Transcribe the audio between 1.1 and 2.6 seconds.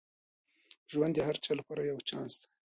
د هر چا لپاره یو چانس دی.